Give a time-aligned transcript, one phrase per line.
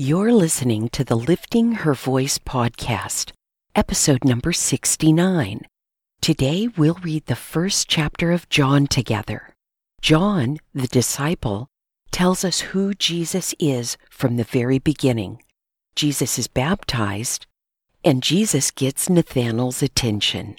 [0.00, 3.32] You're listening to the Lifting Her Voice podcast,
[3.74, 5.62] episode number 69.
[6.20, 9.56] Today we'll read the first chapter of John together.
[10.00, 11.66] John, the disciple,
[12.12, 15.42] tells us who Jesus is from the very beginning.
[15.96, 17.48] Jesus is baptized,
[18.04, 20.58] and Jesus gets Nathanael's attention.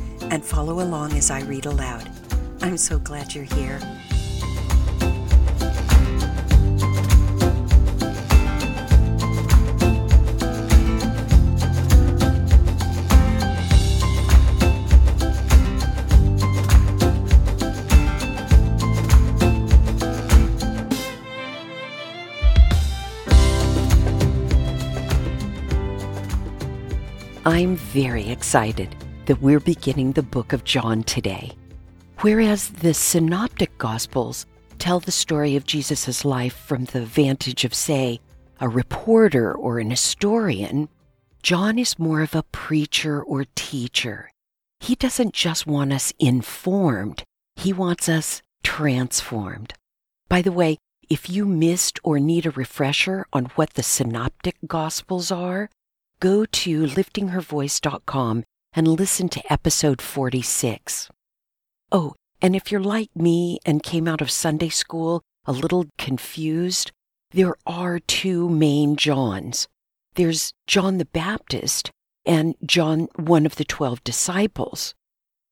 [0.31, 2.09] and follow along as I read aloud.
[2.61, 3.79] I'm so glad you're here.
[27.43, 31.51] I'm very excited that we're beginning the book of John today.
[32.19, 34.45] Whereas the synoptic gospels
[34.77, 38.19] tell the story of Jesus' life from the vantage of, say,
[38.59, 40.89] a reporter or an historian,
[41.43, 44.29] John is more of a preacher or teacher.
[44.79, 47.23] He doesn't just want us informed,
[47.55, 49.73] he wants us transformed.
[50.29, 50.77] By the way,
[51.09, 55.69] if you missed or need a refresher on what the synoptic gospels are,
[56.19, 61.09] go to liftinghervoice.com and listen to episode 46.
[61.91, 66.91] Oh, and if you're like me and came out of Sunday school a little confused,
[67.31, 69.67] there are two main Johns.
[70.15, 71.91] There's John the Baptist
[72.25, 74.93] and John, one of the twelve disciples.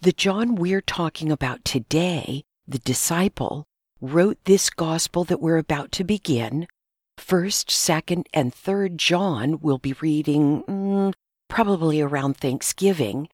[0.02, 3.66] The John we're talking about today, the disciple,
[4.02, 6.68] wrote this gospel that we're about to begin.
[7.18, 11.14] First, second, and third John we'll be reading mm,
[11.50, 13.28] probably around Thanksgiving.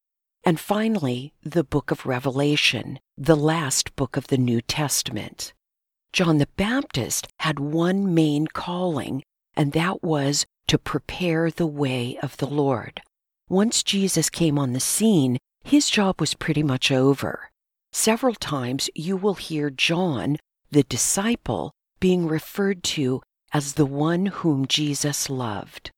[0.44, 5.52] And finally, the book of Revelation, the last book of the New Testament.
[6.12, 9.22] John the Baptist had one main calling,
[9.54, 13.00] and that was to prepare the way of the Lord.
[13.48, 17.50] Once Jesus came on the scene, his job was pretty much over.
[17.92, 20.36] Several times you will hear John,
[20.70, 23.22] the disciple, being referred to
[23.52, 25.90] as the one whom Jesus loved.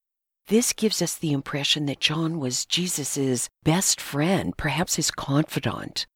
[0.48, 6.06] This gives us the impression that John was Jesus' best friend, perhaps his confidant.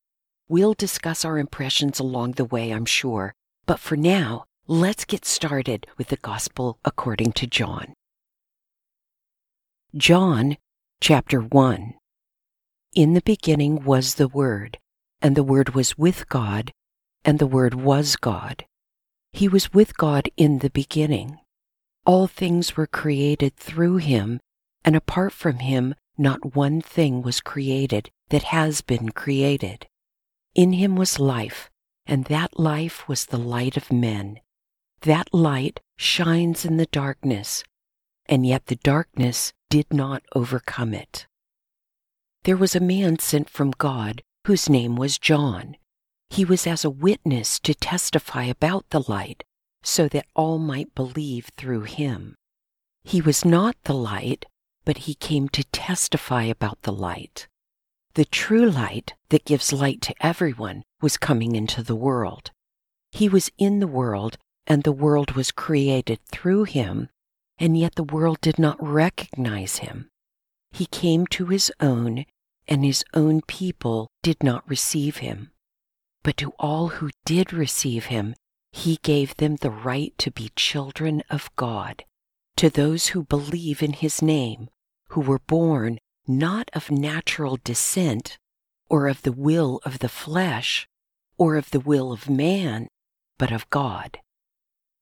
[0.48, 3.34] We'll discuss our impressions along the way, I'm sure.
[3.66, 7.92] But for now, let's get started with the Gospel according to John.
[9.94, 10.56] John
[11.02, 11.92] chapter 1
[12.94, 14.78] In the beginning was the Word,
[15.20, 16.72] and the Word was with God,
[17.22, 18.64] and the Word was God.
[19.34, 21.38] He was with God in the beginning.
[22.04, 24.40] All things were created through him,
[24.84, 29.86] and apart from him, not one thing was created that has been created.
[30.54, 31.70] In him was life,
[32.04, 34.40] and that life was the light of men.
[35.02, 37.62] That light shines in the darkness,
[38.26, 41.26] and yet the darkness did not overcome it.
[42.42, 45.76] There was a man sent from God whose name was John.
[46.30, 49.44] He was as a witness to testify about the light
[49.82, 52.34] so that all might believe through him.
[53.04, 54.46] He was not the light,
[54.84, 57.48] but he came to testify about the light.
[58.14, 62.50] The true light that gives light to everyone was coming into the world.
[63.10, 67.08] He was in the world, and the world was created through him,
[67.58, 70.08] and yet the world did not recognize him.
[70.72, 72.24] He came to his own,
[72.68, 75.50] and his own people did not receive him.
[76.22, 78.34] But to all who did receive him,
[78.72, 82.04] he gave them the right to be children of God,
[82.56, 84.68] to those who believe in His name,
[85.10, 88.38] who were born not of natural descent,
[88.88, 90.88] or of the will of the flesh,
[91.36, 92.88] or of the will of man,
[93.38, 94.18] but of God.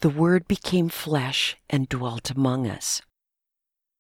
[0.01, 3.03] The Word became flesh and dwelt among us.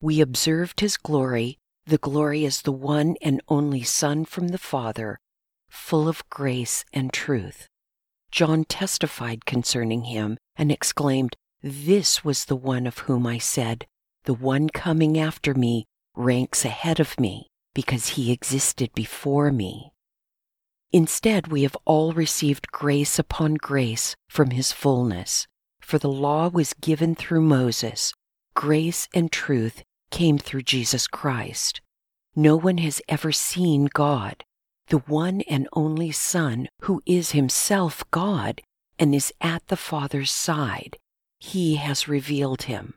[0.00, 5.20] We observed His glory, the glory as the one and only Son from the Father,
[5.68, 7.68] full of grace and truth.
[8.30, 13.86] John testified concerning him and exclaimed, This was the one of whom I said,
[14.24, 19.92] the one coming after me ranks ahead of me because he existed before me.
[20.92, 25.46] Instead, we have all received grace upon grace from his fullness.
[25.80, 28.12] For the law was given through Moses,
[28.54, 31.80] grace and truth came through Jesus Christ.
[32.36, 34.44] No one has ever seen God,
[34.90, 38.60] the one and only Son who is himself God
[38.98, 40.98] and is at the Father's side.
[41.38, 42.94] He has revealed him.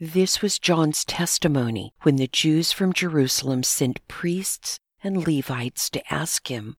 [0.00, 6.48] This was John's testimony when the Jews from Jerusalem sent priests and Levites to ask
[6.48, 6.76] him,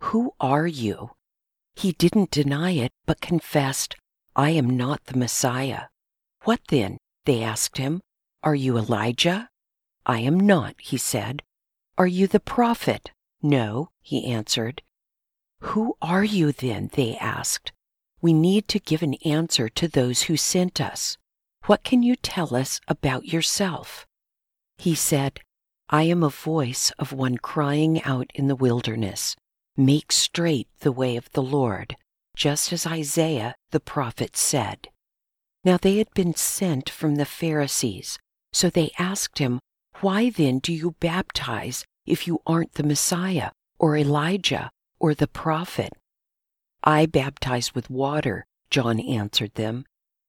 [0.00, 1.12] Who are you?
[1.76, 3.96] He didn't deny it, but confessed,
[4.36, 5.84] I am not the Messiah.
[6.42, 6.98] What then?
[7.24, 8.00] They asked him.
[8.42, 9.48] Are you Elijah?
[10.04, 11.42] I am not, he said.
[11.96, 13.10] Are you the prophet?
[13.42, 14.82] No, he answered.
[15.60, 16.90] Who are you then?
[16.92, 17.72] They asked.
[18.20, 21.16] We need to give an answer to those who sent us.
[21.66, 24.06] What can you tell us about yourself?
[24.78, 25.40] He said,
[25.88, 29.36] I am a voice of one crying out in the wilderness,
[29.76, 31.96] Make straight the way of the Lord,
[32.36, 34.88] just as Isaiah the prophet said.
[35.64, 38.18] Now they had been sent from the Pharisees,
[38.52, 39.60] so they asked him,
[40.00, 45.92] Why then do you baptize if you aren't the Messiah, or Elijah, or the prophet?
[46.82, 49.84] I baptize with water, John answered them.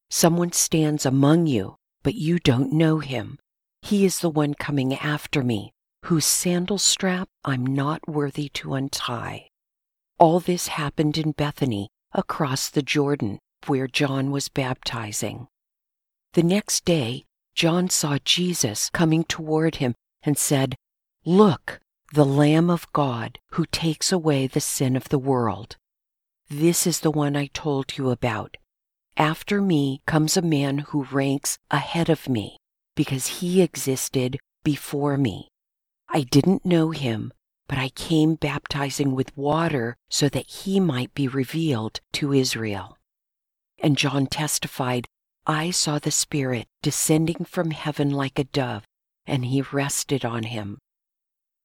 [0.09, 3.38] Someone stands among you, but you don't know him.
[3.81, 5.71] He is the one coming after me,
[6.06, 9.47] whose sandal strap I'm not worthy to untie.
[10.19, 15.47] All this happened in Bethany, across the Jordan, where John was baptizing.
[16.33, 17.23] The next day,
[17.56, 20.75] John saw Jesus coming toward him and said,
[21.25, 21.79] Look,
[22.13, 25.77] the Lamb of God who takes away the sin of the world.
[26.50, 28.57] This is the one I told you about.
[29.18, 32.57] After me comes a man who ranks ahead of me
[32.95, 35.47] because he existed before me.
[36.09, 37.31] I didn't know him,
[37.68, 42.97] but I came baptizing with water so that he might be revealed to Israel.
[43.77, 45.06] And John testified,
[45.45, 48.85] I saw the Spirit descending from heaven like a dove,
[49.27, 50.79] and he rested on him.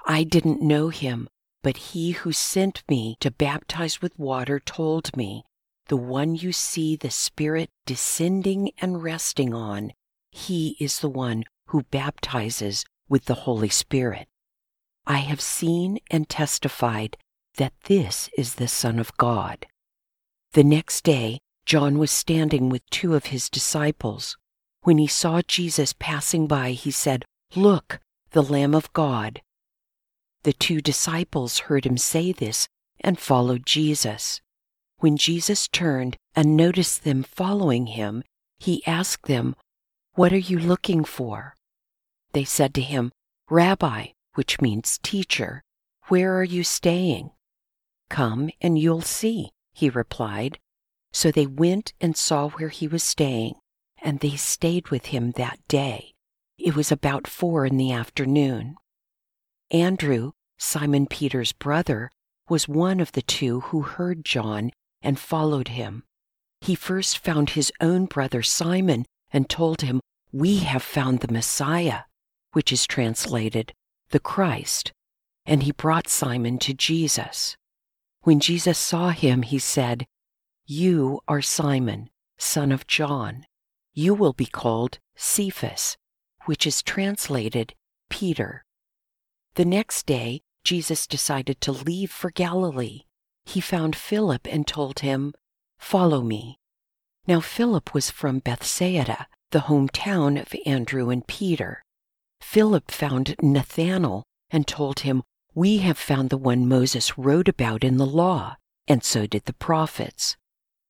[0.09, 1.29] I didn't know him,
[1.65, 5.43] but he who sent me to baptize with water told me,
[5.89, 9.93] The one you see the Spirit descending and resting on,
[10.31, 14.29] he is the one who baptizes with the Holy Spirit.
[15.09, 17.17] I have seen and testified
[17.57, 19.67] that this is the Son of God.
[20.53, 24.37] The next day, John was standing with two of his disciples.
[24.83, 27.25] When he saw Jesus passing by, he said,
[27.57, 27.99] Look,
[28.31, 29.41] the Lamb of God.
[30.47, 32.69] The two disciples heard him say this
[33.01, 34.41] and followed Jesus.
[34.99, 38.23] When Jesus turned and noticed them following him,
[38.61, 39.57] he asked them,
[40.15, 41.57] What are you looking for?
[42.33, 43.11] They said to him,
[43.51, 45.65] Rabbi, which means teacher,
[46.07, 47.33] where are you staying?
[48.09, 50.61] Come and you'll see, he replied.
[51.13, 53.57] So they went and saw where he was staying,
[54.01, 56.13] and they stayed with him that day.
[56.57, 58.77] It was about four in the afternoon.
[59.71, 62.11] Andrew, Simon Peter's brother,
[62.49, 64.71] was one of the two who heard John
[65.03, 66.05] and followed him.
[66.61, 70.01] He first found his own brother Simon and told him,
[70.33, 72.03] We have found the Messiah,
[72.53, 73.73] which is translated,
[74.11, 74.93] the Christ.
[75.45, 77.57] And he brought Simon to Jesus.
[78.23, 80.07] When Jesus saw him, he said,
[80.69, 83.47] you are Simon, son of John.
[83.95, 85.97] You will be called Cephas,
[86.47, 87.75] which is translated
[88.11, 88.65] Peter.
[89.57, 93.05] The next day, Jesus decided to leave for Galilee.
[93.47, 95.33] He found Philip and told him,
[95.79, 96.59] Follow me.
[97.27, 101.83] Now, Philip was from Bethsaida, the hometown of Andrew and Peter.
[102.43, 105.23] Philip found Nathanael and told him,
[105.55, 109.55] We have found the one Moses wrote about in the law, and so did the
[109.55, 110.37] prophets.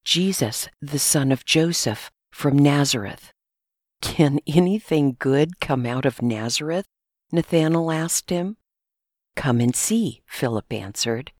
[0.04, 3.30] Jesus, the son of Joseph, from Nazareth.
[4.00, 6.86] Can anything good come out of Nazareth?
[7.32, 8.56] Nathanael asked him.
[9.34, 11.32] Come and see, Philip answered.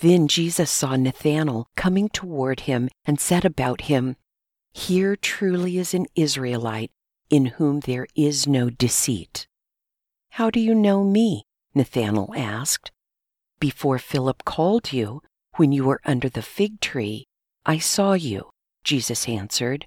[0.00, 4.16] Then Jesus saw Nathanael coming toward him and said about him,
[4.72, 6.90] Here truly is an Israelite
[7.30, 9.46] in whom there is no deceit.
[10.30, 11.44] How do you know me?
[11.74, 12.90] Nathanael asked.
[13.60, 15.22] Before Philip called you,
[15.56, 17.26] when you were under the fig tree,
[17.64, 18.50] I saw you,
[18.82, 19.86] Jesus answered.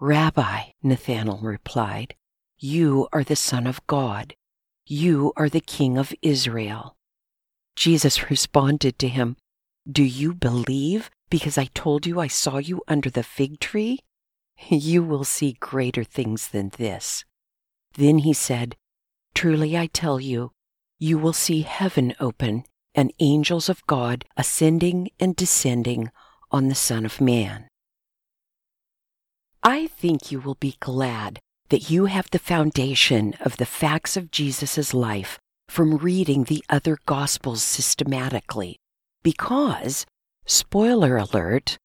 [0.00, 2.14] Rabbi, Nathanael replied,
[2.60, 4.34] you are the Son of God.
[4.86, 6.96] You are the King of Israel.
[7.74, 9.36] Jesus responded to him,
[9.90, 14.00] Do you believe because I told you I saw you under the fig tree?
[14.68, 17.24] You will see greater things than this.
[17.94, 18.76] Then he said,
[19.34, 20.52] Truly I tell you,
[20.98, 22.64] you will see heaven open
[22.94, 26.10] and angels of God ascending and descending
[26.50, 27.68] on the Son of Man.
[29.62, 34.30] I think you will be glad that you have the foundation of the facts of
[34.30, 38.76] Jesus' life from reading the other Gospels systematically,
[39.22, 40.04] because,
[40.44, 41.78] spoiler alert,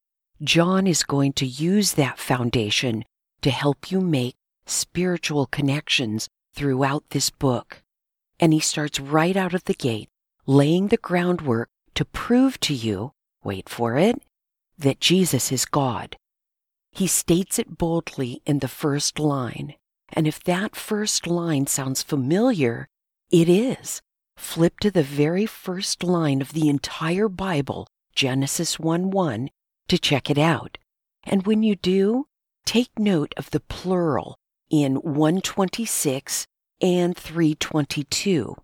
[0.44, 3.06] John is going to use that foundation
[3.42, 7.84] to help you make spiritual connections throughout this book.
[8.40, 10.10] And he starts right out of the gate,
[10.48, 13.12] laying the groundwork to prove to you,
[13.44, 14.22] wait for it,
[14.78, 16.18] that Jesus is God.
[16.96, 19.76] He states it boldly in the first line.
[20.14, 22.88] And if that first line sounds familiar,
[23.30, 24.02] it is.
[24.38, 29.50] Flip to the very first line of the entire Bible, Genesis 1 1,
[29.90, 30.78] to check it out.
[31.26, 32.28] And when you do,
[32.66, 34.38] take note of the plural
[34.70, 36.48] in 126
[36.82, 38.56] and 322.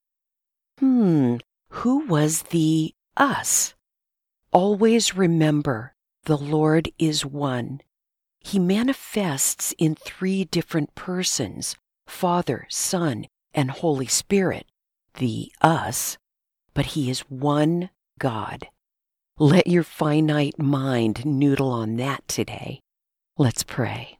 [0.79, 1.35] Hmm,
[1.69, 3.73] who was the us?
[4.53, 7.81] Always remember the Lord is one.
[8.41, 11.75] He manifests in three different persons
[12.07, 14.65] Father, Son, and Holy Spirit,
[15.15, 16.17] the us,
[16.73, 18.67] but He is one God.
[19.37, 22.81] Let your finite mind noodle on that today.
[23.37, 24.19] Let's pray.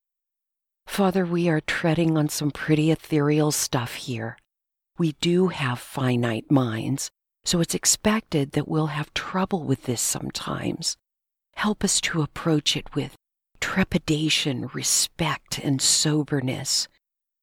[0.87, 4.37] Father, we are treading on some pretty ethereal stuff here.
[4.97, 7.09] We do have finite minds,
[7.43, 10.97] so it's expected that we'll have trouble with this sometimes.
[11.55, 13.15] Help us to approach it with
[13.61, 16.89] trepidation, respect, and soberness.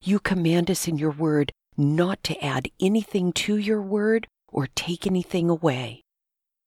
[0.02, 5.06] You command us in your word not to add anything to your word or take
[5.06, 6.02] anything away.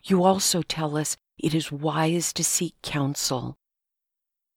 [0.03, 3.55] You also tell us it is wise to seek counsel.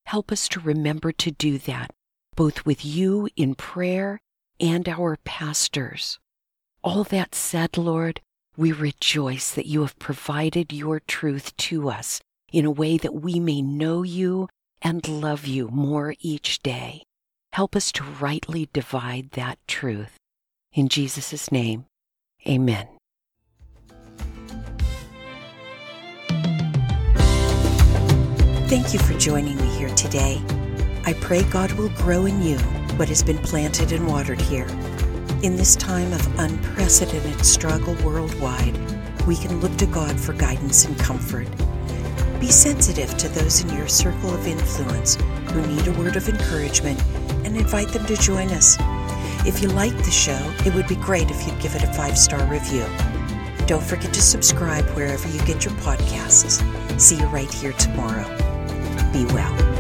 [0.07, 1.91] Help us to remember to do that,
[2.37, 4.21] both with you in prayer
[4.61, 6.19] and our pastors.
[6.83, 8.21] All that said, Lord,
[8.57, 12.21] we rejoice that you have provided your truth to us
[12.53, 14.49] in a way that we may know you
[14.85, 17.03] and love you more each day.
[17.55, 20.19] Help us to rightly divide that truth.
[20.75, 21.87] In Jesus' name,
[22.47, 22.87] amen.
[28.69, 30.43] Thank you for joining me here today.
[31.07, 32.59] I pray God will grow in you
[32.97, 34.67] what has been planted and watered here.
[35.43, 38.77] In this time of unprecedented struggle worldwide,
[39.27, 41.47] we can look to God for guidance and comfort.
[42.45, 45.15] Be sensitive to those in your circle of influence
[45.51, 47.03] who need a word of encouragement
[47.43, 48.77] and invite them to join us.
[49.47, 52.19] If you like the show, it would be great if you'd give it a five
[52.19, 52.85] star review.
[53.67, 56.61] Don't forget to subscribe wherever you get your podcasts.
[57.01, 58.29] See you right here tomorrow.
[59.11, 59.74] Be well.